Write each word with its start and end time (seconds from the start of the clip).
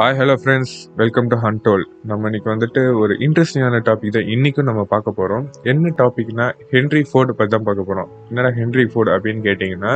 Hi 0.00 0.16
hello 0.18 0.34
friends 0.40 0.72
welcome 1.00 1.28
to 1.30 1.36
ஹண்டோல் 1.44 1.84
நம்ம 2.08 2.28
இன்னைக்கு 2.28 2.48
வந்துட்டு 2.52 2.82
ஒரு 3.00 3.12
இன்ட்ரெஸ்டிங்கான 3.26 3.78
டாபிக் 3.88 4.12
தான் 4.16 4.28
இன்றைக்கும் 4.34 4.68
நம்ம 4.68 4.82
பார்க்க 4.92 5.14
போகிறோம் 5.16 5.46
என்ன 5.70 5.90
டாபிக்னா 6.00 6.46
ஹென்ரி 6.74 7.02
ஃபோர்டு 7.08 7.32
பற்றி 7.38 7.52
தான் 7.54 7.64
பார்க்க 7.68 7.86
போகிறோம் 7.88 8.10
என்னடா 8.28 8.50
ஹென்ரி 8.58 8.84
ஃபோர்டு 8.92 9.10
அப்படின்னு 9.14 9.40
கேட்டிங்கன்னா 9.46 9.94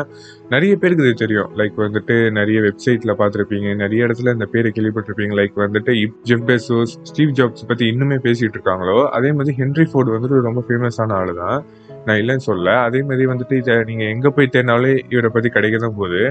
நிறைய 0.54 0.72
பேருக்கு 0.80 1.04
இது 1.06 1.20
தெரியும். 1.22 1.50
லைக் 1.60 1.78
வந்துட்டு 1.84 2.16
நிறைய 2.38 2.58
வெப்சைட்டில் 2.66 3.14
பார்த்துருப்பீங்க. 3.20 3.68
நிறைய 3.82 4.08
இடத்துல 4.08 4.34
இந்த 4.36 4.48
பேரை 4.54 4.72
கேள்விப்பட்டிருப்பீங்க. 4.78 5.36
லைக் 5.40 5.62
வந்துட்டு 5.64 5.94
இப் 6.02 6.18
ஜெஃப் 6.30 6.44
பெசோஸ் 6.50 6.96
ஸ்டீவ் 7.10 7.36
ஜாப்ஸ் 7.40 7.68
பற்றி 7.70 7.86
இன்னுமே 7.92 8.18
பேசிகிட்டு 8.26 8.58
இருக்காங்களோ 8.58 8.98
அதே 9.18 9.32
மாதிரி 9.38 9.54
ஹென்ரி 9.62 9.86
ஃபோர்டு 9.92 10.14
வந்துட்டு 10.16 10.42
ரொம்ப 10.48 10.64
ஃபேமஸான 10.68 11.16
ஆள் 11.20 11.32
தான். 11.44 11.58
நான் 12.06 12.20
இல்லைன்னு 12.22 12.48
சொல்ல 12.50 12.76
அதே 12.88 13.02
மாதிரி 13.08 13.26
வந்துட்டு 13.34 13.56
இதை 13.62 13.74
நீங்கள் 13.92 14.12
எங்கே 14.16 14.32
போய் 14.36 14.52
தேடினாலே 14.56 14.92
இவரை 15.14 15.32
பற்றி 15.36 15.50
கிடைக்க 15.58 15.84
தான் 15.86 15.98
போகுது. 16.02 16.22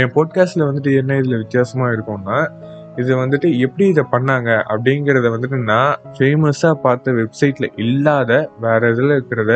என் 0.00 0.12
பாட்காஸ்ட்டில் 0.18 0.68
வந்துட்டு 0.70 0.92
என்ன 1.02 1.20
இதில் 1.22 1.40
வித்தியாசமாக 1.44 1.94
இருக்கும்னா 1.98 2.40
இது 2.96 3.16
வந்துட்டு 3.16 3.58
எப்படி 3.58 3.88
இதை 3.88 4.04
பண்ணாங்க 4.10 4.50
அப்படிங்கிறத 4.68 5.30
வந்துட்டு 5.30 5.58
நான் 5.62 5.94
ஃபேமஸாக 6.18 6.74
பார்த்த 6.74 7.12
வெப்சைட்டில் 7.12 7.74
இல்லாத 7.76 8.50
வேற 8.60 8.90
இதில் 8.90 9.16
இருக்கிறத 9.18 9.54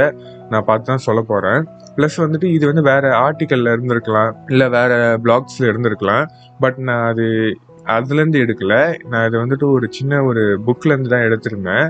நான் 0.51 0.65
பார்த்து 0.65 0.87
தான் 0.87 0.99
சொல்ல 0.99 1.23
போகிறேன் 1.23 1.63
ப்ளஸ் 1.97 2.17
வந்துட்டு 2.17 2.45
இது 2.45 2.67
வந்து 2.67 2.83
வேற 2.83 3.15
ஆர்டிக்கலில் 3.17 3.73
இருந்திருக்கலாம் 3.73 4.33
இல்லை 4.49 4.69
வேற 4.69 5.19
பிளாக்ஸில் 5.25 5.71
இருந்திருக்கலாம். 5.71 6.25
பட் 6.61 6.79
நான் 6.79 7.07
அது 7.07 7.57
அதுலேருந்து 7.87 8.43
எடுக்கல. 8.45 8.99
நான் 9.07 9.27
இது 9.27 9.37
வந்துட்டு 9.47 9.71
ஒரு 9.71 9.89
சின்ன 9.91 10.23
ஒரு 10.25 10.59
புக்லேருந்து 10.67 11.09
தான் 11.09 11.27
எடுத்திருந்தேன். 11.29 11.87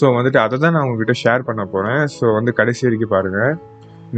ஸோ 0.00 0.14
வந்துட்டு 0.14 0.38
அதை 0.38 0.58
தான் 0.58 0.72
நான் 0.72 0.82
உங்ககிட்ட 0.82 1.14
ஷேர் 1.24 1.42
பண்ண 1.42 1.64
போகிறேன் 1.64 2.02
ஸோ 2.16 2.34
வந்து 2.34 2.52
கடைசி 2.52 2.86
வரைக்கும் 2.86 3.08
பாருங்கள் 3.08 3.54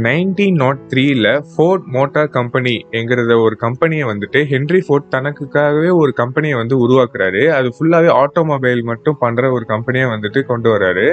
நைன்டீன் 0.03 0.57
நாட் 0.61 0.79
த்ரீல 0.91 1.27
ஃபோர்ட் 1.49 1.83
மோட்டார் 1.95 2.31
கம்பெனி 2.37 2.73
என்கிறத 2.97 3.35
ஒரு 3.43 3.55
கம்பெனியை 3.61 4.05
வந்துட்டு 4.09 4.39
ஹென்ரி 4.49 4.81
ஃபோர்ட் 4.85 5.05
தனக்குக்காகவே 5.13 5.91
ஒரு 5.99 6.11
கம்பெனியை 6.19 6.55
வந்து 6.61 6.75
உருவாக்குறாரு. 6.85 7.43
அது 7.57 7.67
ஃபுல்லாகவே 7.75 8.09
ஆட்டோமொபைல் 8.23 8.81
மட்டும் 8.89 9.17
பண்ணுற 9.21 9.51
ஒரு 9.57 9.65
கம்பெனியை 9.71 10.07
வந்துட்டு 10.13 10.41
கொண்டு 10.49 10.69
வராரு 10.73 11.07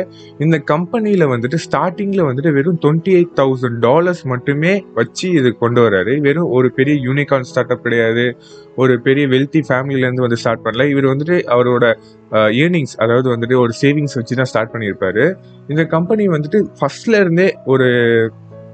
இந்த 0.47 0.59
கம்பெனியில் 0.73 1.27
வந்துட்டு 1.35 1.61
ஸ்டார்டிங்கில் 1.67 2.27
வந்துட்டு 2.31 2.53
வெறும் 2.59 2.81
டுவெண்ட்டி 2.85 3.15
எயிட் 3.19 3.37
தௌசண்ட் 3.43 3.79
டாலர்ஸ் 3.87 4.25
மட்டுமே 4.33 4.75
வச்சு 4.99 5.31
இது 5.39 5.53
கொண்டு 5.63 5.81
வராரு 5.87 6.15
வெறும் 6.27 6.51
ஒரு 6.59 6.71
பெரிய 6.81 6.97
யூனிகான் 7.09 7.49
ஸ்டார்ட் 7.53 7.73
அப் 7.77 7.87
கிடையாது. 7.87 8.27
ஒரு 8.83 8.95
பெரிய 9.07 9.25
வெல்த்தி 9.33 9.61
ஃபேமிலியிலேருந்து 9.69 10.27
வந்து 10.27 10.41
ஸ்டார்ட் 10.43 10.67
பண்ணல. 10.67 10.85
இவர் 10.93 11.11
வந்துட்டு 11.13 11.39
அவரோட 11.55 11.87
ஏர்னிங்ஸ் 12.65 12.95
அதாவது 13.05 13.29
வந்துட்டு 13.37 13.57
ஒரு 13.65 13.73
சேவிங்ஸ் 13.81 14.17
வச்சு 14.19 14.39
தான் 14.39 14.51
ஸ்டார்ட் 14.53 14.75
பண்ணியிருப்பாரு. 14.75 15.25
இந்த 15.73 15.83
கம்பெனி 15.97 16.25
வந்துட்டு 16.37 16.61
ஃபர்ஸ்ட்ல 16.79 17.21
இருந்தே 17.25 17.49
ஒரு 17.73 17.89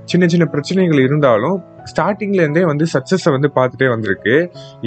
சின்ன 0.08 0.24
சின்ன 0.26 0.44
பிரச்சனைகள் 0.44 1.00
இருந்தாலும் 1.00 1.56
ஸ்டார்டிங்லேருந்தே 1.92 2.64
வந்து 2.70 2.86
சக்ஸஸை 2.94 3.30
வந்து 3.36 3.50
பார்த்துட்டே 3.58 3.88
வந்திருக்கு. 3.94 4.34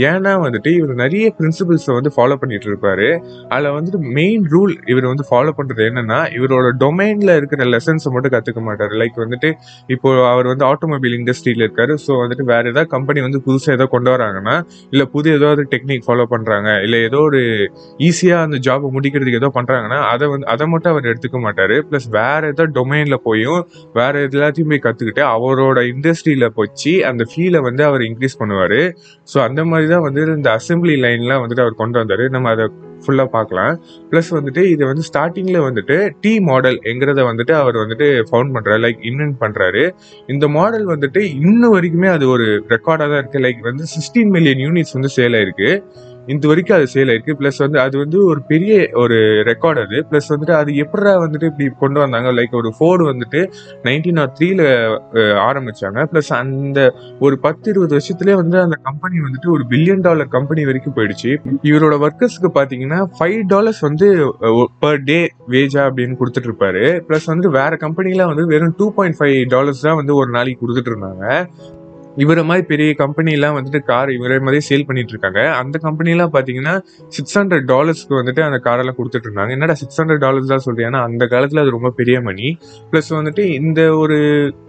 ஏன்னா 0.09 0.33
வந்துட்டு 0.45 0.71
இவர் 0.79 0.93
நிறைய 1.03 1.27
பிரின்சிபிள்ஸை 1.39 1.93
வந்து 1.99 2.11
ஃபாலோ 2.15 2.37
பண்ணிட்டு 2.41 2.69
இருப்பாரு. 2.71 3.09
அதில் 3.53 3.73
வந்துட்டு 3.77 3.99
மெயின் 4.19 4.45
ரூல் 4.53 4.73
இவர் 4.93 5.07
வந்து 5.11 5.25
ஃபாலோ 5.29 5.53
பண்ணுறது 5.59 5.85
என்னன்னா 5.89 6.19
இவரோட 6.37 6.69
டொமைனில் 6.83 7.33
இருக்கிற 7.39 7.67
லெசன்ஸை 7.73 8.11
மட்டும் 8.15 8.35
கற்றுக்க 8.35 8.63
மாட்டார். 8.69 8.95
லைக் 9.01 9.17
வந்துட்டு 9.25 9.51
இப்போ 9.95 10.09
அவர் 10.33 10.49
வந்து 10.51 10.65
ஆட்டோமொபைல் 10.71 11.15
இண்டஸ்ட்ரியில் 11.19 11.65
இருக்காரு. 11.67 11.95
ஸோ 12.05 12.11
வந்துட்டு 12.23 12.45
வேற 12.53 12.63
ஏதாவது 12.73 12.91
கம்பெனி 12.95 13.19
வந்து 13.27 13.41
புதுசாக 13.47 13.77
ஏதோ 13.79 13.87
கொண்டு 13.95 14.09
வராங்கன்னா 14.15 14.55
இல்லை 14.93 15.07
புது 15.15 15.29
ஏதாவது 15.37 15.61
டெக்னிக் 15.73 16.05
ஃபாலோ 16.07 16.25
பண்ணுறாங்க 16.33 16.69
இல்லை 16.85 16.99
ஏதோ 17.09 17.19
ஒரு 17.29 17.41
ஈஸியாக 18.09 18.45
அந்த 18.47 18.57
ஜாபை 18.67 18.89
முடிக்கிறதுக்கு 18.97 19.39
ஏதோ 19.41 19.51
பண்ணுறாங்கன்னா 19.57 19.99
அதை 20.13 20.27
வந்து 20.33 20.47
அதை 20.53 20.65
மட்டும் 20.73 20.93
அவர் 20.93 21.09
எடுத்துக்க 21.11 21.39
மாட்டார். 21.45 21.75
ப்ளஸ் 21.89 22.07
வேற 22.19 22.41
ஏதோ 22.53 22.63
டொமைனில் 22.77 23.21
போயும் 23.27 23.61
வேற 23.99 24.13
எல்லாத்தையும் 24.27 24.71
போய் 24.71 24.85
கற்றுக்கிட்டு 24.85 25.23
அவரோட 25.35 25.79
இண்டஸ்ட்ரியில் 25.93 26.47
போச்சு 26.57 26.90
அந்த 27.09 27.23
ஃபீலை 27.31 27.59
வந்து 27.67 27.83
அவர் 27.89 28.03
இன்க்ரீஸ் 28.09 28.39
பண்ணுவார். 28.41 28.79
ஸோ 29.31 29.37
அந்த 29.47 29.61
மாதிரி 29.71 29.87
தான் 29.93 30.05
வந்து 30.07 30.21
இந்த 30.37 30.51
அசம்பிளி 30.59 30.95
லைன்லாம் 31.05 31.43
வந்துட்டு 31.43 31.65
அவர் 31.65 31.81
கொண்டு 31.81 31.99
வந்தார். 32.01 32.23
நம்ம 32.35 32.49
அதை 32.55 32.65
ஃபுல்லாக 33.03 33.29
பார்க்கலாம். 33.35 33.73
ப்ளஸ் 34.09 34.29
வந்துட்டு 34.37 34.63
இது 34.73 34.83
வந்து 34.89 35.03
ஸ்டார்டிங்கில் 35.09 35.65
வந்துட்டு 35.67 35.95
டி 36.23 36.33
மாடல் 36.49 36.77
எங்கிறத 36.91 37.21
வந்துட்டு 37.29 37.53
அவர் 37.61 37.77
வந்துட்டு 37.83 38.07
ஃபவுண்ட் 38.29 38.53
பண்ணுறாரு 38.55 38.81
லைக் 38.85 38.99
இன்வென்ட் 39.09 39.37
பண்ணுறாரு 39.43 39.83
இந்த 40.33 40.47
மாடல் 40.57 40.85
வந்துட்டு 40.93 41.21
இன்னும் 41.47 41.73
வரைக்குமே 41.75 42.09
அது 42.15 42.27
ஒரு 42.35 42.47
ரெக்கார்டாக 42.75 43.07
தான் 43.11 43.21
இருக்குது 43.21 43.45
லைக் 43.47 43.61
வந்து 43.69 43.85
சிக்ஸ்டீன் 43.93 44.33
மில்லியன் 44.35 44.63
யூனிட்ஸ் 44.65 44.95
வந்து 44.97 45.11
சேல் 45.17 45.37
ஆயிருக்கு. 45.39 45.71
இந்த 46.27 46.43
வரைக்கும் 46.47 46.77
அது 46.77 46.87
சேல் 46.93 47.09
ஆயிருக்கு. 47.11 47.33
ப்ளஸ் 47.39 47.59
வந்து 47.63 47.79
அது 47.83 47.95
வந்து 47.97 48.17
ஒரு 48.31 48.41
பெரிய 48.51 48.73
ஒரு 49.03 49.17
ரெக்கார்ட் 49.49 49.79
அது. 49.83 49.97
ப்ளஸ் 50.09 50.29
வந்துட்டு 50.33 50.55
அது 50.59 50.71
எப்படா 50.83 51.13
வந்துட்டு 51.23 51.49
இப்படி 51.51 51.67
கொண்டு 51.83 51.99
வந்தாங்க? 52.03 52.31
லைக் 52.39 52.53
ஒரு 52.61 52.71
ஃபோர்டு 52.77 53.03
வந்துட்டு 53.11 53.41
நைன்டீன் 53.87 54.19
நாட் 54.19 54.35
த்ரீல 54.39 54.61
ஆரம்பிச்சாங்க. 55.47 55.99
ப்ளஸ் 56.11 56.31
அந்த 56.41 56.79
ஒரு 57.19 57.37
பத்து 57.45 57.69
இருபது 57.73 57.95
வருஷத்துலேயே 57.97 58.37
வந்து 58.43 58.59
அந்த 58.65 58.77
கம்பெனி 58.89 59.17
வந்துட்டு 59.27 59.49
ஒரு 59.55 59.65
பில்லியன் 59.73 60.05
டாலர் 60.07 60.31
கம்பெனி 60.37 60.65
வரைக்கும் 60.69 60.97
போயிடுச்சு. 60.97 61.31
இவரோட 61.71 61.97
ஒர்க்கர்ஸ்க்கு 62.07 62.51
பார்த்தீங்கன்னா 62.59 63.01
ஃபைவ் 63.17 63.41
டாலர்ஸ் 63.53 63.81
வந்து 63.89 64.09
பர் 64.83 65.03
டே 65.03 65.19
வேஜா 65.55 65.81
அப்படின்னு 65.89 66.19
கொடுத்துட்டு 66.21 66.49
இருப்பாரு 66.51 66.85
ப்ளஸ் 67.09 67.29
வந்துட்டு 67.31 67.57
வேற 67.59 67.75
கம்பெனிலாம் 67.85 68.31
வந்து 68.33 68.45
வெறும் 68.53 68.75
டூ 68.79 68.87
பாயிண்ட் 68.97 69.19
ஃபைவ் 69.19 69.37
டாலர்ஸ் 69.55 69.85
தான் 69.87 69.99
வந்து 70.01 70.15
ஒரு 70.15 70.29
நாளைக்கு 70.37 70.61
கொடுத்துட்டு 70.63 70.93
இருந்தாங்க 70.93 71.25
இவரை 72.23 72.43
மாதிரி 72.49 72.63
பெரிய 72.71 72.91
கம்பெனிலாம் 73.01 73.55
வந்துட்டு 73.57 73.79
கார் 73.89 74.09
இவரை 74.15 74.37
மாதிரி 74.45 74.59
சேல் 74.69 74.85
பண்ணிட்டு 74.87 75.13
இருக்காங்க. 75.13 75.41
அந்த 75.61 75.75
கம்பெனிலாம் 75.85 76.31
பார்த்தீங்கன்னா 76.35 76.73
சிக்ஸ் 77.15 77.37
ஹண்ட்ரட் 77.39 77.65
டாலர்ஸ்க்கு 77.71 78.15
வந்துட்டு 78.19 78.41
அந்த 78.47 78.57
காரெல்லாம் 78.67 78.97
கொடுத்துட்டு 78.99 79.27
இருந்தாங்க. 79.29 79.51
என்னடா 79.57 79.75
சிக்ஸ் 79.81 79.99
ஹண்ட்ரட் 80.01 80.23
டாலர்ஸ் 80.25 80.51
தான் 80.53 80.63
சொல்றேன் 80.65 80.87
ஏன்னா 80.89 81.01
அந்த 81.09 81.23
காலத்தில் 81.33 81.61
அது 81.63 81.71
ரொம்ப 81.77 81.91
பெரிய 81.99 82.17
மணி 82.27 82.47
ப்ளஸ் 82.91 83.11
வந்துட்டு 83.19 83.45
இந்த 83.59 83.81
ஒரு 84.01 84.17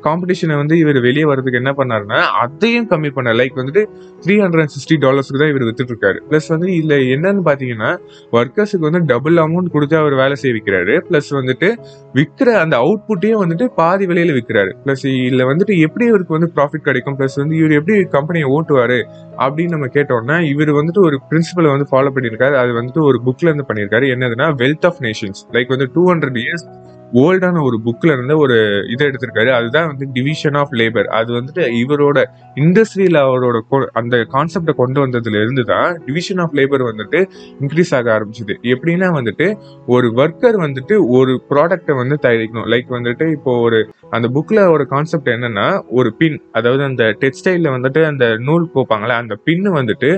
காம்படிஷனை 0.06 0.56
வந்து 0.62 0.76
இவர் 0.82 1.00
வெளியே 1.08 1.26
வர்றதுக்கு 1.30 1.60
என்ன 1.62 1.72
பண்ணாருன்னா 1.80 2.20
அதையும் 2.44 2.88
கம்மி 2.92 3.12
பண்ண 3.18 3.32
லைக் 3.40 3.58
வந்துட்டு 3.60 3.84
த்ரீ 4.24 4.36
ஹண்ட்ரட் 4.44 4.64
அண்ட் 4.64 4.74
சிக்ஸ்டி 4.76 4.98
டாலர்ஸ்க்கு 5.06 5.42
தான் 5.42 5.52
இவர் 5.54 5.66
வித்துட்டு 5.68 5.94
இருக்காரு. 5.94 6.18
ப்ளஸ் 6.30 6.48
வந்து 6.54 6.68
இதில் 6.78 6.96
என்னன்னு 7.16 7.44
பார்த்தீங்கன்னா 7.48 7.90
ஒர்க்கர்ஸுக்கு 8.38 8.86
வந்து 8.88 9.02
டபுள் 9.12 9.38
அமௌண்ட் 9.46 9.72
கொடுத்து 9.76 9.96
அவர் 10.02 10.16
வேலை 10.22 10.36
செய்ய 10.42 10.54
வைக்கிறாரு 10.58 10.96
ப்ளஸ் 11.08 11.30
வந்துட்டு 11.40 11.70
விற்கிற 12.18 12.48
அந்த 12.62 12.74
அவுட்புட்டையும் 12.84 13.42
வந்துட்டு 13.44 13.66
பாதி 13.80 14.06
விலையில 14.12 14.32
விற்கிறாரு 14.38 14.72
ப்ளஸ் 14.86 15.04
இதில் 15.12 15.48
வந்துட்டு 15.50 15.74
எப்படி 15.88 16.04
இவருக்கு 16.12 16.38
வந்து 16.38 16.50
ப்ராஃபிட் 16.56 16.88
கிடைக்கும்? 16.88 17.16
ப்ளஸ் 17.18 17.31
வந்து 17.36 17.56
இவர் 17.56 17.70
எப்படி 17.70 18.04
கம்பெனியை 18.04 18.48
ஓட்டுவாரு 18.50 18.98
அப்படின்னு 19.38 19.68
நம்ம 19.68 19.86
கேட்டோம்னா 19.86 20.40
இவர் 20.40 20.68
வந்துட்டு 20.68 20.98
ஒரு 20.98 21.20
பிரின்சிபலை 21.30 21.76
வந்து 21.76 21.86
ஃபாலோ 21.90 22.14
பண்ணியிருக்காரு. 22.14 22.54
அது 22.54 22.72
வந்துட்டு 22.72 23.02
ஒரு 23.02 23.20
புக்ல 23.26 23.42
இருந்து 23.42 23.64
பண்ணியிருக்காரு. 23.68 24.08
என்னதுன்னா 24.14 24.48
வெல்த் 24.62 24.86
ஆஃப் 24.86 25.00
நேஷன்ஸ் 25.00 25.42
லைக் 25.52 25.68
வந்து 25.68 25.90
டூ 25.94 26.12
ஹண்ட்ரட் 26.12 26.40
இயர்ஸ் 26.42 26.66
ஓல்டான 27.12 27.62
ஒரு 27.62 27.76
புக்கில் 27.84 28.12
இருந்து 28.12 28.38
ஒரு 28.38 28.56
இதை 28.90 29.06
எடுத்திருக்காரு. 29.06 29.50
அதுதான் 29.58 29.86
வந்து 29.86 30.06
டிவிஷன் 30.12 30.54
ஆஃப் 30.54 30.72
லேபர் 30.72 31.08
அது 31.18 31.30
வந்துட்டு 31.32 31.64
இவரோட 31.82 32.18
இண்டஸ்ட்ரியில் 32.56 33.18
அவரோட 33.22 33.56
அந்த 33.92 34.16
கான்செப்டை 34.34 34.74
கொண்டு 34.74 35.06
வந்ததுல 35.06 35.40
இருந்து 35.42 35.64
தான் 35.64 36.02
டிவிஷன் 36.06 36.38
ஆஃப் 36.38 36.54
லேபர் 36.54 36.84
வந்துட்டு 36.90 37.20
இன்க்ரீஸ் 37.60 37.94
ஆக 37.94 38.06
ஆரம்பிச்சது. 38.16 38.56
எப்படின்னா 38.74 39.10
வந்துட்டு 39.18 39.48
ஒரு 39.86 40.08
ஒர்க்கர் 40.16 40.58
வந்துட்டு 40.66 40.96
ஒரு 41.18 41.34
ப்ராடக்ட்டை 41.50 41.96
வந்து 41.96 42.18
தயாரிக்கணும். 42.22 42.68
லைக் 42.74 42.90
வந்துட்டு 42.98 43.30
இப்போ 43.32 43.54
ஒரு 43.58 43.80
அந்த 44.10 44.28
புக்கில் 44.34 44.70
ஒரு 44.70 44.86
கான்செப்ட் 44.86 45.28
என்னன்னா 45.28 45.66
ஒரு 45.90 46.14
பின் 46.14 46.38
அதாவது 46.52 46.82
அந்த 46.82 47.04
டெக்ஸ்டைலில் 47.20 47.74
வந்துட்டு 47.76 48.02
அந்த 48.04 48.24
நூல் 48.36 48.70
கோப்பாங்களே 48.74 49.16
அந்த 49.22 49.34
பின்னு 49.46 49.70
வந்துட்டு 49.78 50.10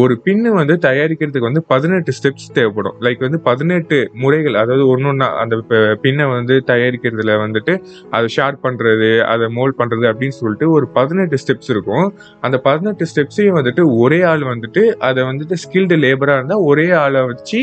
ஒரு 0.00 0.14
பின்னு 0.24 0.48
வந்து 0.58 0.74
தயாரிக்கிறதுக்கு 0.86 1.48
வந்து 1.48 1.62
பதினெட்டு 1.72 2.12
ஸ்டெப்ஸ் 2.16 2.48
தேவைப்படும். 2.56 2.96
லைக் 3.04 3.20
வந்து 3.26 3.40
பதினெட்டு 3.48 3.96
முறைகள் 4.22 4.56
அதாவது 4.62 4.84
ஒன்னொன்னா 4.92 5.28
அந்த 5.42 5.56
பின்னை 6.04 6.24
வந்து 6.34 6.54
தயாரிக்கிறதுல 6.70 7.34
வந்துட்டு 7.44 7.74
அதை 8.16 8.26
ஷார்ப் 8.36 8.64
பண்ணுறது 8.66 9.10
அதை 9.32 9.48
மோல்ட் 9.58 9.78
பண்ணுறது 9.80 10.06
அப்படின்னு 10.12 10.38
சொல்லிட்டு 10.40 10.68
ஒரு 10.76 10.88
பதினெட்டு 10.98 11.38
ஸ்டெப்ஸ் 11.44 11.72
இருக்கும். 11.74 12.08
அந்த 12.40 12.58
பதினெட்டு 12.68 13.06
ஸ்டெப்ஸையும் 13.12 13.58
வந்துட்டு 13.60 13.84
ஒரே 14.04 14.20
ஆள் 14.32 14.44
வந்துட்டு 14.52 14.84
அதை 15.10 15.22
வந்துட்டு 15.30 15.56
ஸ்கில்டு 15.64 15.98
லேபராக 16.04 16.40
இருந்தால் 16.40 16.66
ஒரே 16.70 16.88
ஆளை 17.04 17.22
வச்சு 17.32 17.60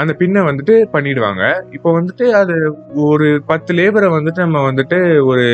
அந்த 0.00 0.12
பின்னை 0.18 0.40
வந்துட்டு 0.48 0.74
பண்ணிடுவாங்க. 0.92 1.42
இப்போ 1.72 1.88
வந்துட்டு 1.98 2.26
அது 2.40 2.54
ஒரு 2.94 3.26
பத்து 3.46 3.72
லேபரை 3.74 4.08
வந்துட்டு 4.14 4.40
நம்ம 4.46 4.60
வந்துட்டு 4.70 4.98
ஒரு 5.30 5.44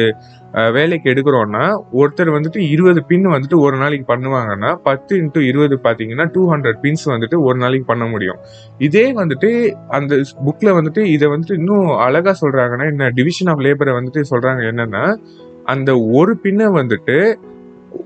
வேலைக்கு 0.76 1.10
எடுக்கிறோம்னா 1.12 1.62
ஒருத்தர் 2.00 2.30
வந்துட்டு 2.36 2.60
இருபது 2.74 3.00
பின் 3.04 3.26
வந்துட்டு 3.34 3.56
ஒரு 3.60 3.76
நாளைக்கு 3.76 4.06
பண்ணுவாங்கன்னா 4.12 4.70
பத்து 4.82 5.12
இன்ட்டு 5.20 5.40
இருபது 5.50 5.76
பார்த்தீங்கன்னா 5.86 6.26
டூ 6.34 6.42
ஹண்ட்ரட் 6.52 6.78
பின்ஸ் 6.84 7.04
வந்துட்டு 7.04 7.38
ஒரு 7.42 7.58
நாளைக்கு 7.58 7.86
பண்ண 7.86 8.04
முடியும். 8.04 8.38
இதே 8.78 9.12
வந்துட்டு 9.12 9.50
அந்த 9.88 10.20
புக்கில் 10.46 10.76
வந்துட்டு 10.78 11.04
இதை 11.16 11.28
வந்துட்டு 11.28 11.58
இன்னும் 11.60 11.88
அழகாக 12.06 12.36
சொல்கிறாங்கன்னா 12.44 12.86
என்ன 12.86 13.10
டிவிஷன் 13.10 13.46
ஆஃப் 13.46 13.64
லேபரை 13.66 13.94
வந்துட்டு 13.98 14.22
சொல்கிறாங்க 14.32 14.62
என்னென்னா 14.72 15.04
அந்த 15.64 15.90
ஒரு 15.98 16.34
பின்னை 16.42 16.66
வந்துட்டு 16.80 17.18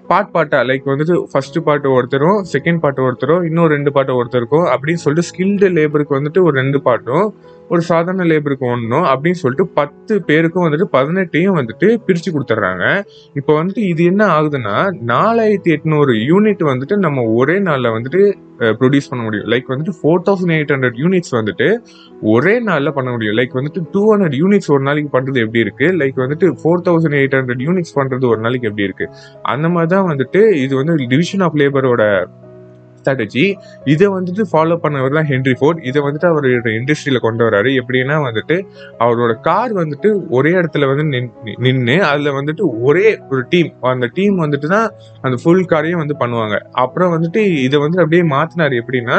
பார்ட் 0.08 0.32
பார்ட்டா 0.34 0.58
லைக் 0.67 0.84
வந்துட்டு 0.84 1.14
ஃபர்ஸ்ட் 1.31 1.58
பாட்டு 1.62 1.88
ஒருத்தரும் 1.93 2.38
செகண்ட் 2.52 2.81
பாட்டு 2.81 3.00
ஒருத்தரும் 3.02 3.44
இன்னும் 3.44 3.69
ரெண்டு 3.69 3.90
பாட்டு 3.93 4.12
ஒருத்தருக்கும் 4.14 4.67
அப்படின்னு 4.67 5.02
சொல்லிட்டு 5.05 5.29
ஸ்கில்டு 5.29 5.69
லேபருக்கு 5.70 6.19
வந்துட்டு 6.19 6.40
ஒரு 6.43 6.55
ரெண்டு 6.56 6.79
பார்ட்டும் 6.82 7.26
ஒரு 7.73 7.83
சாதாரண 7.91 8.25
லேபருக்கு 8.31 8.67
ஒன்றும் 8.75 9.07
அப்படின்னு 9.13 9.41
சொல்லிட்டு 9.43 9.67
பத்து 9.79 10.15
பேருக்கும் 10.29 10.65
வந்துட்டு 10.67 10.87
பதினெட்டையும் 10.97 11.59
வந்துட்டு 11.59 11.89
பிரிச்சு 12.07 12.31
கொடுத்துட்றாங்க 12.35 12.85
இப்போ 13.41 13.53
வந்துட்டு 13.59 13.83
இது 13.93 14.03
என்ன 14.13 14.23
ஆகுதுன்னா 14.37 14.77
நாலாயிரத்தி 15.13 15.73
எட்நூறு 15.77 16.15
யூனிட் 16.31 16.65
வந்துட்டு 16.73 16.97
நம்ம 17.07 17.25
ஒரே 17.41 17.57
நாளில் 17.69 17.95
வந்துட்டு 17.97 18.23
ப்ரொடியூஸ் 18.81 19.09
பண்ண 19.11 19.23
முடியும். 19.27 19.47
லைக் 19.53 19.71
வந்துட்டு 19.73 19.95
four 19.99 20.23
thousand 20.27 20.55
eight 20.57 20.73
hundred 20.75 20.99
units 21.03 21.33
வந்துட்டு 21.39 21.69
ஒரே 22.35 22.55
நாளில் 22.69 22.95
பண்ண 22.99 23.09
முடியும். 23.15 23.37
லைக் 23.39 23.57
வந்துட்டு 23.59 23.81
டூ 23.95 24.03
ஹண்ட்ரட் 24.11 24.37
யூனிட்ஸ் 24.43 24.71
ஒரு 24.75 24.83
நாளைக்கு 24.89 25.11
பண்ணுறது 25.17 25.43
எப்படி 25.45 25.63
இருக்கு? 25.67 25.87
லைக் 26.03 26.19
வந்துட்டு 26.25 26.49
four 26.61 26.85
thousand 26.89 27.19
eight 27.21 27.37
hundred 27.39 27.65
units 27.67 27.97
பண்ணுறது 27.99 28.27
ஒரு 28.33 28.41
நாளைக்கு 28.47 28.69
எப்படி 28.71 28.87
இருக்கு? 28.89 29.09
அந்த 29.55 29.69
மாதிரி 29.75 29.91
தான் 29.95 30.09
வந்துட்டு 30.13 30.43
இது 30.65 30.73
வந்து 30.81 30.95
டிவிஷன் 31.15 31.45
ஆஃப் 31.49 31.59
லேபரோட 31.63 32.05
ஸ்ட்ராட்டஜி 33.02 33.44
இதை 33.93 34.08
வந்துட்டு 34.16 34.44
ஃபாலோ 34.52 34.76
பண்ணவர் 34.84 35.16
தான் 35.19 35.28
ஹென்ரி 35.32 35.54
ஃபோர்ட். 35.60 35.81
இதை 35.90 36.00
வந்துட்டு 36.06 36.28
அவரோட 36.31 36.72
இண்டஸ்ட்ரியில் 36.78 37.25
கொண்டு 37.26 37.43
வராரு. 37.49 37.70
எப்படின்னா 37.82 38.16
வந்துட்டு 38.28 38.58
அவரோட 39.04 39.32
கார் 39.49 39.72
வந்துட்டு 39.82 40.10
ஒரே 40.38 40.52
இடத்துல 40.60 40.87
வந்து 40.90 41.04
நின்று 41.66 41.96
அதில் 42.10 42.37
வந்துட்டு 42.38 42.64
ஒரே 42.88 43.06
ஒரு 43.32 43.43
டீம் 43.54 43.70
அந்த 43.94 44.08
டீம் 44.19 44.37
வந்துட்டு 44.44 44.69
தான் 44.76 44.88
அந்த 45.26 45.37
ஃபுல் 45.43 45.64
காரையும் 45.72 46.02
வந்து 46.02 46.16
பண்ணுவாங்க. 46.22 46.56
அப்புறம் 46.84 47.12
வந்துட்டு 47.16 47.40
இதை 47.66 47.78
வந்து 47.87 48.00
அப்படியே 48.04 48.25
மாற்றினார் 48.34 48.76
எப்படின்னா 48.82 49.19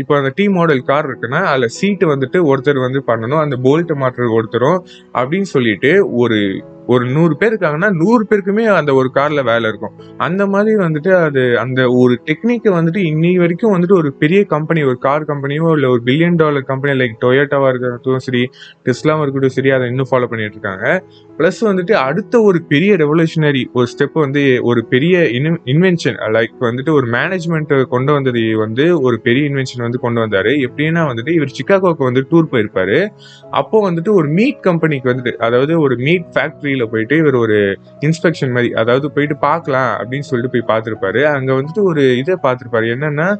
இப்போ 0.00 0.12
அந்த 0.18 0.30
டீ 0.36 0.44
மாடல் 0.56 0.84
கார் 0.90 1.08
இருக்குன்னா 1.08 1.40
அதில் 1.52 1.72
சீட்டு 1.78 2.04
வந்துட்டு 2.12 2.38
ஒருத்தர் 2.50 2.78
வந்து 2.86 3.00
பண்ணணும். 3.10 3.42
அந்த 3.44 3.56
போல்ட்டை 3.66 3.94
மாற்றுறது 4.02 4.36
ஒருத்தரும் 4.38 4.78
அப்படின்னு 5.18 5.48
சொல்லிட்டு 5.54 5.90
ஒரு 6.22 6.38
ஒரு 6.86 7.04
நூறு 7.06 7.36
பேர் 7.36 7.54
இருக்காங்கன்னா 7.54 7.90
நூறு 7.92 8.26
பேருக்குமே 8.30 8.64
அந்த 8.66 8.94
ஒரு 8.94 9.10
கார்ல 9.14 9.44
வேலை 9.44 9.68
இருக்கும். 9.68 9.92
அந்த 10.16 10.46
மாதிரி 10.46 10.76
வந்துட்டு 10.76 11.10
அது 11.22 11.58
அந்த 11.58 11.90
ஒரு 11.90 12.22
டெக்னிக்கை 12.24 12.70
வந்துட்டு 12.78 13.00
இன்னி 13.10 13.36
வரைக்கும் 13.36 13.74
வந்துட்டு 13.74 13.92
ஒரு 13.92 14.12
பெரிய 14.12 14.44
கம்பெனி 14.44 14.82
ஒரு 14.82 14.98
கார் 14.98 15.24
கம்பெனியோ 15.24 15.72
இல்லை 15.72 15.88
ஒரு 15.90 16.02
பில்லியன் 16.04 16.36
டாலர் 16.36 16.62
கம்பெனி 16.62 16.98
லைக் 16.98 17.14
டொயோட்டாவாக 17.24 17.68
இருக்கட்டும் 17.68 18.18
சரி 18.18 18.50
டெஸ்லாவா 18.84 19.20
இருக்கட்டும் 19.20 19.48
சரி 19.48 19.70
அதை 19.70 19.88
இன்னும் 19.88 20.06
ஃபாலோ 20.10 20.26
பண்ணிட்டு 20.26 20.58
இருக்காங்க. 20.58 21.04
ப்ளஸ் 21.38 21.60
வந்துட்டு 21.60 21.92
அடுத்த 21.92 22.42
ஒரு 22.42 22.62
பெரிய 22.62 22.96
ரெவல்யூஷனரி 22.96 23.64
ஒரு 23.72 23.86
ஸ்டெப் 23.92 24.12
வந்து 24.12 24.60
ஒரு 24.62 24.86
பெரிய 24.86 25.28
இன் 25.28 25.60
இன்வென்ஷன் 25.64 26.18
லைக் 26.38 26.56
வந்துட்டு 26.60 26.90
ஒரு 26.90 27.06
மேனேஜ்மெண்ட் 27.06 27.84
கொண்டு 27.84 28.12
வந்தது 28.12 28.56
வந்து 28.56 29.00
ஒரு 29.00 29.20
பெரிய 29.20 29.48
இன்வென்ஷன் 29.48 29.86
வந்து 29.86 29.98
கொண்டு 29.98 30.20
வந்தாரு. 30.20 30.52
எப்படின்னா 30.66 31.02
வந்துட்டு 31.10 31.28
இவர் 31.28 31.56
சிக்காகோக்கு 31.58 32.08
வந்து 32.08 32.26
டூர் 32.30 32.52
போயிருப்பாரு. 32.52 33.08
அப்போ 33.50 33.90
வந்துட்டு 33.90 34.12
ஒரு 34.12 34.28
மீட் 34.28 34.60
கம்பெனிக்கு 34.60 35.10
வந்துட்டு 35.12 35.36
அதாவது 35.36 35.80
ஒரு 35.80 35.96
மீட் 35.96 36.28
ஃபேக்ட்ரியில் 36.72 36.90
போயிட்டு 36.90 37.16
இவர் 37.16 37.34
ஒரு 37.34 37.78
இன்ஸ்பெக்ஷன் 38.00 38.48
மாதிரி 38.48 38.72
அதாவது 38.72 39.12
போயிட்டு 39.12 39.36
பார்க்கலாம் 39.36 39.96
அப்படின்னு 39.96 40.18
சொல்லிட்டு 40.18 40.64
போய் 40.64 40.76
பார்த்துருப்பாரு. 40.76 41.22
அங்கே 41.22 41.52
வந்துட்டு 41.52 41.82
ஒரு 41.82 42.16
இதை 42.16 42.36
பார்த்துருப்பாரு. 42.42 42.56
என்னன்னா 42.72 43.38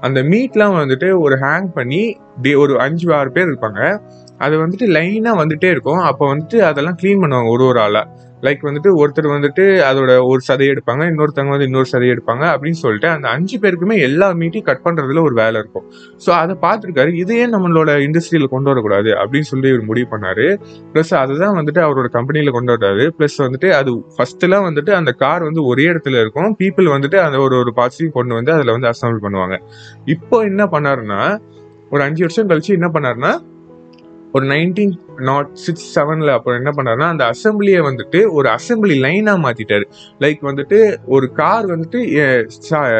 அந்த 0.00 0.22
மீட்லாம் 0.22 0.74
வந்துட்டு 0.80 1.18
ஒரு 1.18 1.36
ஹேங் 1.36 1.66
பண்ணி 1.74 2.20
டே- 2.42 2.56
ஒரு 2.56 2.80
அஞ்சு 2.80 3.14
ஆறு 3.14 3.32
பேர் 3.32 3.48
இருப்பாங்க. 3.48 4.00
அது 4.38 4.66
வந்துட்டு 4.66 4.84
லைனா 4.84 5.34
வந்துட்டே 5.36 5.70
இருக்கும். 5.70 5.98
அப்போ 5.98 6.36
வந்துட்டு 6.36 6.58
அதெல்லாம் 6.58 6.96
க்ளீன் 7.02 7.20
பண்ணுவாங்க 7.20 7.50
ஒரு 7.50 7.64
ஒரு 7.64 7.80
ஆளா. 7.80 8.08
லைக் 8.46 8.62
வந்துட்டு 8.68 8.90
ஒருத்தர் 9.00 9.28
வந்துட்டு 9.34 9.64
அதோட 9.88 10.12
ஒரு 10.30 10.40
சதையை 10.48 10.70
எடுப்பாங்க 10.74 11.02
இன்னொருத்தவங்க 11.10 11.52
வந்து 11.54 11.68
இன்னொரு 11.70 11.88
சதையை 11.92 12.12
எடுப்பாங்க 12.14 12.44
அப்படின்னு 12.52 12.80
சொல்லிட்டு 12.84 13.08
அந்த 13.14 13.26
அஞ்சு 13.34 13.56
பேருக்குமே 13.62 13.96
எல்லா 14.08 14.28
மீட்டையும் 14.40 14.66
கட் 14.68 14.84
பண்ணுறதுல 14.86 15.22
ஒரு 15.28 15.36
வேலை 15.40 15.56
இருக்கும். 15.62 15.86
ஸோ 16.24 16.30
அதை 16.40 16.56
பார்த்துருக்காரு 16.66 17.12
இதையே 17.22 17.46
நம்மளோட 17.54 17.90
இண்டஸ்ட்ரியில் 18.06 18.52
கொண்டு 18.54 18.70
வரக்கூடாது 18.72 19.10
அப்படின்னு 19.22 19.50
சொல்லி 19.52 19.68
இவர் 19.74 19.88
முடிவு 19.90 20.08
பண்ணாரு. 20.14 20.46
ப்ளஸ் 20.94 21.12
அதுதான் 21.22 21.56
வந்துட்டு 21.60 21.82
அவரோட 21.86 22.10
கம்பெனியில் 22.18 22.54
கொண்டு 22.58 22.72
வர்றாரு 22.76 23.06
ப்ளஸ் 23.18 23.38
வந்துட்டு 23.46 23.70
அது 23.80 23.92
ஃபஸ்ட்டுலாம் 24.16 24.66
வந்துட்டு 24.68 24.92
அந்த 25.00 25.12
கார் 25.24 25.46
வந்து 25.48 25.62
ஒரே 25.72 25.86
இடத்துல 25.92 26.20
இருக்கும். 26.24 26.50
பீப்புள் 26.62 26.92
வந்துட்டு 26.96 27.20
அந்த 27.26 27.38
ஒரு 27.46 27.56
ஒரு 27.62 27.72
பார்ட்ஸையும் 27.80 28.16
கொண்டு 28.18 28.34
வந்து 28.34 28.52
அதில் 28.56 28.74
வந்து 28.76 28.90
அசம்பிள் 28.92 29.24
பண்ணுவாங்க. 29.26 29.56
இப்போ 30.16 30.38
என்ன 30.50 30.62
பண்ணாருன்னா 30.74 31.22
ஒரு 31.94 32.02
அஞ்சு 32.02 32.22
வருஷம் 32.24 32.50
கழிச்சு 32.50 32.70
என்ன 32.78 32.88
பண்ணாருன்னா 32.92 33.32
ஒரு 34.32 34.46
நைன்டீன் 34.46 34.92
நாட் 35.16 35.54
சிக்ஸ் 35.54 35.98
செவனில் 35.98 36.30
அப்புறம் 36.30 36.64
என்ன 36.64 36.70
பண்ணாருன்னா 36.70 37.08
அந்த 37.08 37.30
அசம்பிளியை 37.30 37.80
வந்துட்டு 37.80 38.30
ஒரு 38.30 38.48
அசம்பிளி 38.48 38.96
லைனாக 39.00 39.42
மாற்றிட்டாரு 39.44 39.84
லைக் 40.20 40.40
வந்துட்டு 40.42 40.96
ஒரு 41.06 41.32
கார் 41.32 41.66
வந்துட்டு 41.66 42.00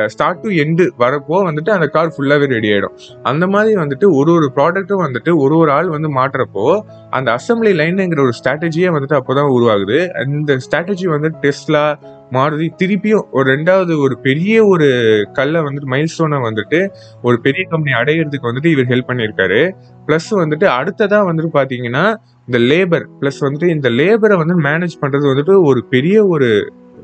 ஸ்டார்ட் 0.06 0.40
டு 0.40 0.48
எண்டு 0.48 0.86
வரப்போ 0.98 1.38
வந்துட்டு 1.48 1.70
அந்த 1.70 1.86
கார் 1.86 2.14
ஃபுல்லாகவே 2.18 2.46
ரெடி 2.46 2.68
ஆகிடும் 2.68 2.96
அந்த 3.22 3.46
மாதிரி 3.46 3.76
வந்துட்டு 3.76 4.08
ஒரு 4.14 4.32
ஒரு 4.32 4.52
ப்ராடக்ட்டும் 4.56 5.04
வந்துட்டு 5.06 5.36
ஒரு 5.36 5.56
ஒரு 5.56 5.70
ஆள் 5.70 5.88
வந்து 5.88 6.14
மாட்டுறப்போ 6.14 6.80
அந்த 7.10 7.30
அசம்பிளி 7.32 7.72
லைனுங்கிற 7.80 8.20
ஒரு 8.20 8.32
ஸ்ட்ராட்டஜியே 8.42 8.90
வந்துட்டு 8.96 9.20
அப்போதான் 9.20 9.52
உருவாகுது. 9.56 9.98
இந்த 10.26 10.58
ஸ்ட்ராட்டஜி 10.66 11.08
வந்து 11.08 11.30
டெஸ்லா 11.40 11.84
மாருதி 12.32 12.66
திருப்பியும் 12.82 13.24
ஒரு 13.30 13.46
ரெண்டாவது 13.54 13.98
ஒரு 13.98 14.14
பெரிய 14.22 14.66
ஒரு 14.66 14.86
கல்லை 15.32 15.60
வந்துட்டு 15.60 15.90
மைல் 15.94 16.10
ஸ்டோனை 16.12 16.38
வந்துட்டு 16.40 16.78
ஒரு 17.22 17.40
பெரிய 17.40 17.62
கம்பெனி 17.68 17.96
அடையிறதுக்கு 17.96 18.48
வந்துட்டு 18.50 18.70
இவர் 18.70 18.86
ஹெல்ப் 18.86 19.10
பண்ணியிருக்காரு. 19.10 19.60
ப்ளஸ் 20.06 20.30
வந்துட்டு 20.30 20.64
அடுத்ததாக 20.64 21.32
வந்துட்டு 21.32 21.50
பார்த்தீங்கன்னா 21.58 22.04
இந்த 22.46 22.58
லேபர் 22.58 23.04
ப்ளஸ் 23.20 23.40
வந்துட்டு 23.40 23.68
இந்த 23.68 23.88
லேபரை 23.90 24.36
வந்து 24.36 24.56
மேனேஜ் 24.60 24.96
பண்றது 25.00 25.26
வந்துட்டு 25.32 25.56
ஒரு 25.64 25.84
பெரிய 25.90 26.26
ஒரு 26.26 26.48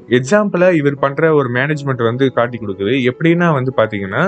எக்ஸாம்பிளா 0.08 0.68
இவர் 0.72 0.96
பண்ற 0.98 1.34
ஒரு 1.34 1.48
மேனேஜ்மெண்ட் 1.48 2.02
வந்து 2.08 2.32
காட்டி 2.32 2.58
கொடுக்குது. 2.58 2.94
எப்படின்னா 3.10 3.48
வந்து 3.52 3.72
பாத்தீங்கன்னா 3.76 4.22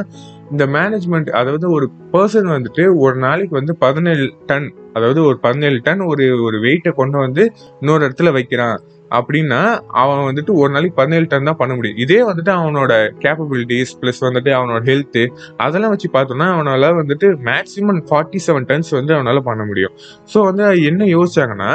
இந்த 0.50 0.66
மேனேஜ்மெண்ட் 0.66 1.30
அதாவது 1.40 1.66
ஒரு 1.70 1.86
பர்சன் 2.12 2.48
வந்துட்டு 2.56 2.84
ஒரு 3.04 3.16
நாளைக்கு 3.16 3.54
வந்து 3.60 3.76
பதினேழு 3.76 4.24
டன் 4.46 4.68
அதாவது 4.92 5.20
ஒரு 5.24 5.38
பதினேழு 5.38 5.78
டன் 5.82 6.00
ஒரு 6.12 6.24
ஒரு 6.42 6.56
வெயிட்டை 6.60 6.92
கொண்டு 6.92 7.18
வந்து 7.18 7.42
இன்னொரு 7.80 8.02
இடத்துல 8.06 8.30
வைக்கிறான். 8.32 8.78
அப்படின்னா 9.10 9.60
அவன் 10.00 10.26
வந்துட்டு 10.28 10.52
ஒரு 10.52 10.70
நாளைக்கு 10.72 10.96
பதினேழு 10.98 11.26
டன் 11.26 11.48
தான் 11.48 11.56
பண்ண 11.56 11.72
முடியும். 11.74 11.96
இதே 11.96 12.18
வந்துட்டு 12.28 12.52
அவனோட 12.58 12.92
கேப்பபிலிட்டிஸ் 13.24 13.94
ப்ளஸ் 14.00 14.20
வந்துட்டு 14.26 14.50
அவனோட 14.58 14.80
ஹெல்த்து 14.90 15.22
அதெல்லாம் 15.56 15.92
வச்சு 15.94 16.10
பார்த்தோம்னா 16.12 16.48
அவனால் 16.56 16.86
வந்துட்டு 17.00 17.28
மேக்ஸிமம் 17.48 18.02
ஃபார்ட்டி 18.10 18.40
செவன் 18.46 18.68
டன்ஸ் 18.70 18.90
வந்து 18.90 19.14
அவனால் 19.14 19.42
பண்ண 19.42 19.64
முடியும். 19.64 19.94
ஸோ 20.34 20.40
வந்து 20.44 20.66
என்ன 20.82 21.04
யோசிச்சாங்கன்னா 21.16 21.70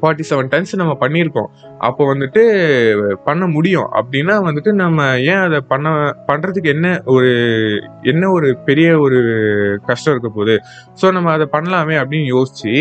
ஃபார்ட்டி 0.00 0.24
செவன் 0.30 0.50
டன்ஸ் 0.52 0.72
நம்ம 0.76 0.96
பண்ணியிருக்கோம். 1.00 1.50
அப்போ 1.78 2.14
வந்துட்டு 2.14 2.42
பண்ண 3.24 3.46
முடியும். 3.46 3.88
அப்படின்னா 4.00 4.36
வந்துட்டு 4.48 4.72
நம்ம 4.72 5.18
ஏன் 5.18 5.42
அதை 5.46 5.60
பண்ண 5.60 5.88
பண்ணுறதுக்கு 6.26 6.70
என்ன 6.74 7.02
ஒரு 7.04 7.30
என்ன 8.02 8.30
ஒரு 8.30 8.50
பெரிய 8.64 8.88
ஒரு 8.98 9.20
கஷ்டம் 9.86 10.14
இருக்க 10.14 10.30
போகுது? 10.30 10.56
ஸோ 11.02 11.12
நம்ம 11.12 11.32
அதை 11.32 11.48
பண்ணலாமே 11.52 11.96
அப்படின்னு 12.02 12.30
யோசிச்சு 12.36 12.74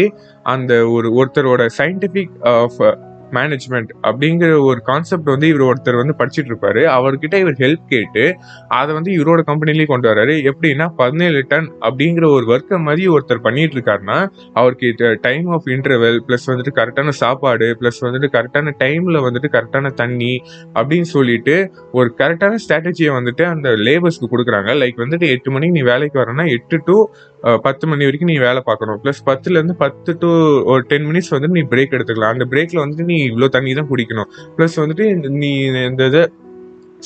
அந்த 0.44 0.74
ஒரு 0.88 1.10
ஒருத்தரோட 1.20 1.66
சயின்டிஃபிக் 1.78 2.36
ஆஃப் 2.56 2.80
uh, 2.80 2.96
மேனேஜ்மெண்ட் 3.32 3.92
அப்படிங்கிற 4.04 4.64
ஒரு 4.64 4.82
கான்செப்ட் 4.82 5.30
வந்து 5.34 5.48
இவர் 5.48 5.66
ஒருத்தர் 5.68 5.96
வந்து 5.96 6.16
படிச்சிட்டு 6.18 6.52
இருப்பாரு. 6.52 6.82
அவர்கிட்ட 6.98 7.36
இவர் 7.40 7.60
ஹெல்ப் 7.60 7.88
கேட்டு 7.88 8.36
அதை 8.68 8.94
வந்து 8.94 9.12
இவரோட 9.12 9.42
கம்பெனிலேயே 9.46 9.86
கொண்டு 9.86 10.10
வராரு. 10.10 10.36
எப்படின்னா 10.52 10.88
பதினேழு 10.96 11.46
டன் 11.48 11.72
அப்படிங்கிற 11.82 12.26
ஒரு 12.28 12.46
ஒர்க்கை 12.56 12.80
மாதிரி 12.80 13.08
ஒருத்தர் 13.08 13.42
பண்ணிட்டு 13.42 13.76
இருக்காருன்னா 13.76 14.30
அவருக்கு 14.54 15.18
டைம் 15.22 15.48
ஆஃப் 15.48 15.66
இன்டர்வெல் 15.66 16.20
ப்ளஸ் 16.28 16.48
வந்துட்டு 16.48 16.72
கரெக்டான 16.76 17.10
சாப்பாடு 17.10 17.78
ப்ளஸ் 17.82 18.02
வந்துட்டு 18.02 18.30
கரெக்டான 18.38 18.74
டைம்ல 18.84 19.18
வந்துட்டு 19.28 19.50
கரெக்டான 19.52 19.94
தண்ணி 19.94 20.34
அப்படின்னு 20.74 21.10
சொல்லிட்டு 21.16 21.72
ஒரு 21.92 22.14
கரெக்டான 22.18 22.56
ஸ்ட்ராட்டஜியை 22.64 23.12
வந்துட்டு 23.18 23.44
அந்த 23.44 23.70
லேபர்ஸ்க்கு 23.70 24.32
கொடுக்குறாங்க. 24.32 24.72
லைக் 24.84 24.98
வந்துட்டு 24.98 25.28
எட்டு 25.28 25.52
மணிக்கு 25.52 25.82
நீ 25.82 25.82
வேலைக்கு 25.82 26.20
வரேன்னா 26.20 26.48
எட்டு 26.50 26.82
டு 26.86 26.98
பத்து 27.42 27.88
மணி 27.88 28.04
வரைக்கும் 28.04 28.30
நீ 28.30 28.38
வேலை 28.38 28.62
பார்க்கணும். 28.66 29.00
ப்ளஸ் 29.04 29.26
பத்துல 29.26 29.50
இருந்து 29.50 29.76
பத்து 29.76 30.16
டு 30.20 30.28
ஒரு 30.66 30.82
டென் 30.82 31.06
மினிட்ஸ் 31.06 31.30
வந்து 31.30 31.48
நீ 31.48 31.62
பிரேக் 31.62 31.92
எடுத்துக்கலாம். 31.92 32.32
அந்த 32.32 32.46
பிரேக்ல 32.50 32.74
வந்துட்டு 32.74 33.04
நீ 33.04 33.30
இவ்வளோ 33.30 33.48
தண்ணி 33.48 33.74
தான் 33.74 33.88
குடிக்கணும். 33.90 34.26
ப்ளஸ் 34.58 34.76
வந்துட்டு 34.76 35.06
இந்த- 35.06 35.30
நீ 35.30 35.60
இந்த 35.66 36.06
இதை 36.06 36.32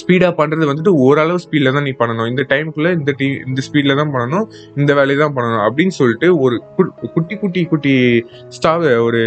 ஸ்பீடாக 0.02 0.34
பண்ணுறது 0.40 0.70
வந்துட்டு 0.70 0.94
ஓரளவு 1.06 1.40
ஸ்பீடில் 1.44 1.74
தான் 1.78 1.86
நீ 1.88 1.94
பண்ணணும். 2.02 2.30
இந்த 2.32 2.44
டைமுக்குள்ளே 2.52 2.92
இந்த 3.00 3.12
டீ 3.20 3.28
இந்த 3.50 3.62
ஸ்பீடில் 3.68 3.98
தான் 4.02 4.14
பண்ணணும். 4.16 4.46
இந்த 4.80 4.92
வேலையை 5.00 5.20
தான் 5.24 5.36
பண்ணணும். 5.38 5.64
அப்படின்னு 5.68 5.95
சொல்லிட்டு 6.00 6.28
ஒரு 6.45 6.56
குட்டி 7.16 7.36
குட்டி 7.44 7.64
குட்டி 7.74 7.95
ஸ்டாவ் 8.57 8.86
ஒரு 9.07 9.21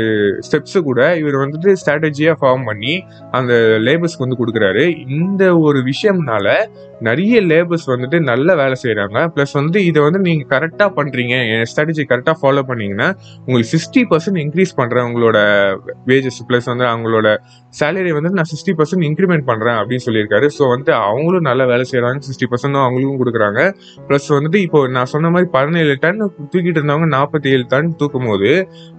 ஸ்டெப்ஸு 0.48 0.80
கூட 0.88 1.00
இவர் 1.22 1.42
வந்துட்டு 1.44 1.72
ஸ்ட்ராட்டஜியாக 1.82 2.36
ஃபார்ம் 2.42 2.64
பண்ணி 2.70 2.94
அந்த 3.40 3.54
லேபர்ஸ்க்கு 3.88 4.26
வந்து 4.26 4.40
கொடுக்குறாரு. 4.42 4.84
இந்த 5.18 5.42
ஒரு 5.66 5.80
விஷயம்னால 5.90 6.56
நிறைய 7.08 7.36
லேபர்ஸ் 7.50 7.86
வந்துட்டு 7.92 8.18
நல்ல 8.30 8.48
வேலை 8.60 8.76
செய்கிறாங்க 8.82 9.18
ப்ளஸ் 9.34 9.54
வந்து 9.60 9.78
இதை 9.88 10.00
வந்து 10.06 10.20
நீங்கள் 10.26 10.50
கரெக்டாக 10.52 10.90
பண்ணுறீங்க 10.98 11.34
என் 11.54 11.66
ஸ்ட்ராட்டஜி 11.70 12.02
கரெக்டாக 12.10 12.36
ஃபாலோ 12.40 12.62
பண்ணீங்கன்னா 12.70 13.08
உங்களுக்கு 13.46 13.70
சிக்ஸ்டி 13.74 14.02
பர்சன்ட் 14.12 14.40
இன்க்ரீஸ் 14.44 14.72
பண்ணுறேன் 14.80 15.06
உங்களோட 15.08 15.38
வேஜஸ் 16.10 16.40
ப்ளஸ் 16.48 16.68
வந்து 16.72 16.86
அவங்களோட 16.92 17.28
சேலரி 17.80 18.12
வந்து 18.18 18.32
நான் 18.38 18.50
சிக்ஸ்டி 18.52 18.74
பர்சன்ட் 18.78 19.06
இன்க்ரிமெண்ட் 19.10 19.46
பண்ணுறேன் 19.50 19.78
அப்படின்னு 19.80 20.04
சொல்லியிருக்காரு. 20.06 20.48
ஸோ 20.56 20.64
வந்து 20.72 20.92
அவங்களும் 21.06 21.46
நல்ல 21.48 21.62
வேலை 21.70 21.84
செய்கிறாங்க 21.90 22.20
சிக்ஸ்டி 22.26 22.48
பர்சன்ட் 22.52 22.80
அவங்களுக்கும் 22.82 23.20
கொடுக்குறாங்க. 23.22 23.60
ப்ளஸ் 24.08 24.28
வந்துட்டு 24.36 24.60
இப்போ 24.66 24.80
நான் 24.96 25.10
சொன்ன 25.14 25.30
மாதிரி 25.34 25.48
பதினேழு 25.56 25.94
டன் 26.04 26.20
தூக்கிட்டு 26.52 26.78
இருந்தவங்க 26.80 27.08
நாற்பத்தி 27.16 27.48
ஏழு 27.54 27.64
டன் 27.72 27.90
தூக்கும் 28.00 28.28
போது 28.30 28.50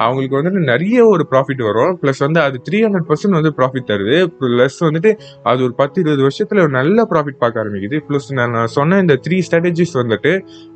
அவங்களுக்கு 0.05 0.37
வந்துட்டு 0.39 0.63
நிறைய 0.71 0.99
ஒரு 1.13 1.25
ப்ராஃபிட் 1.31 1.63
வரும். 1.69 1.93
ப்ளஸ் 2.01 2.21
வந்து 2.25 2.41
அது 2.47 2.57
த்ரீ 2.67 2.79
ஹண்ட்ரட் 2.85 3.07
பர்சன்ட் 3.09 3.37
வந்து 3.39 3.53
ப்ராஃபிட் 3.59 3.89
தருது. 3.91 4.17
ப்ளஸ் 4.41 4.79
வந்துட்டு 4.87 5.11
அது 5.51 5.59
ஒரு 5.67 5.75
பத்து 5.81 5.97
இருபது 6.03 6.23
வருஷத்தில் 6.27 6.63
ஒரு 6.65 6.73
நல்ல 6.79 7.07
ப்ராஃபிட் 7.11 7.41
பார்க்க 7.43 7.63
ஆரம்பிக்குது. 7.63 7.99
ப்ளஸ் 8.09 8.29
நான் 8.39 8.53
நான் 8.57 8.73
சொன்ன 8.77 8.99
இந்த 9.05 9.17
த்ரீ 9.25 9.39
ஸ்ட்ராட்டஜிஸ் 9.47 9.95
வந்துட்டு 10.01 10.31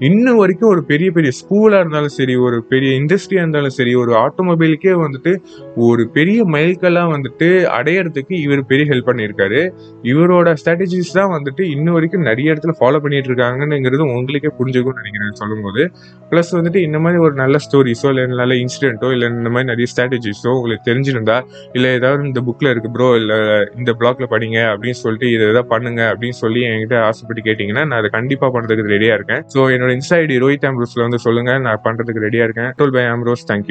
இன்னும் 0.10 0.40
வரைக்கும் 0.42 0.72
ஒரு 0.74 0.82
பெரிய 0.92 1.10
பெரிய 1.18 1.32
ஸ்கூலாக 1.40 1.84
இருந்தாலும் 1.84 2.16
சரி 2.18 2.36
ஒரு 2.48 2.58
பெரிய 2.72 2.92
இண்டஸ்ட்ரியாக 3.02 3.44
இருந்தாலும் 3.44 3.76
சரி 3.78 3.94
ஒரு 4.04 4.12
ஆட்டோமொபைலுக்கே 4.24 4.94
வந்துட்டு 5.04 5.34
ஒரு 5.88 6.04
பெரிய 6.18 6.40
மைல்கெல்லாம் 6.56 7.12
வந்துட்டு 7.16 7.48
அடையறதுக்கு 7.78 8.34
இவர் 8.46 8.62
பெரிய 8.72 8.86
ஹெல்ப் 8.92 9.10
பண்ணியிருக்காரு. 9.10 9.62
இவரோட 10.04 10.48
ஸ்ட்ராட்டஜிஸ் 10.70 11.14
தான் 11.18 11.32
வந்துட்டு 11.36 11.64
இன்ன 11.76 11.92
வரைக்கும் 11.96 12.26
நிறைய 12.30 12.54
இடத்துல 12.54 12.74
ஃபாலோ 12.80 12.98
பண்ணிட்டு 13.04 13.30
இருக்காங்கங்கிறது 13.30 14.04
உங்களுக்கே 14.16 14.50
புரிஞ்சுக்கும்னு 14.58 15.02
நினைக்கிறேன் 15.02 15.40
சொல்லும்போது. 15.42 15.82
ப்ளஸ் 16.32 16.52
வந்துட்டு 16.58 16.80
இந்த 16.88 16.98
மாதிரி 17.04 17.20
ஒரு 17.26 17.34
நல்ல 17.42 17.58
ஸ்டோரிஸோ 17.66 18.10
இல்லை 18.14 18.24
நல்ல 18.42 18.54
இன்சிடென்ட்டோ 18.64 19.10
இல்லை 19.16 19.28
இந்த 19.38 19.50
மாதிரி 19.54 19.68
நிறைய 19.72 19.88
ஸ்ட்ராட்டஜிஸோ 19.92 20.52
உங்களுக்கு 20.58 20.86
தெரிஞ்சிருந்தா 20.90 21.38
இல்லை 21.78 21.90
ஏதாவது 22.00 22.28
இந்த 22.30 22.42
புக்கில் 22.48 22.72
இருக்கு 22.74 22.92
ப்ரோ 22.96 23.16
இல்லை 23.22 23.38
இந்த 23.80 23.94
பிளாக்ல 24.02 24.28
படிங்க 24.34 24.60
அப்படின்னு 24.74 25.00
சொல்லிட்டு 25.04 25.30
இதை 25.36 25.44
எதாவது 25.52 25.70
பண்ணுங்க 25.74 26.02
அப்படின்னு 26.12 26.38
சொல்லி 26.44 26.62
என்கிட்ட 26.70 26.98
ஆசைப்பட்டு 27.08 27.44
கேட்டிங்கன்னா 27.48 27.86
நான் 27.90 28.00
அதை 28.02 28.12
கண்டிப்பாக 28.18 28.52
பண்ணுறதுக்கு 28.58 28.94
ரெடியாக 28.96 29.18
இருக்கேன். 29.20 29.42
ஸோ 29.56 29.60
என்னோட 29.76 29.92
இன்ஸ்டா 29.98 30.20
ஐடி 30.24 30.38
ரோஹித் 30.46 30.68
ஆம்ரோஸில் 30.72 31.06
வந்து 31.08 31.22
சொல்லுங்கள் 31.26 31.60
நான் 31.68 31.82
பண்றதுக்கு 31.88 32.26
ரெடியாக 32.28 32.48
இருக்கேன். 32.50 32.72
Toll 32.82 32.96
by 32.98 33.06
ஆம்ரோஸ் 33.16 33.48
thank you 33.52 33.68